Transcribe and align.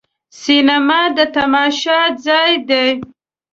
سینما 0.41 1.01
د 1.17 1.19
تماشا 1.35 1.99
ځای 2.25 2.51
دی. 2.69 2.87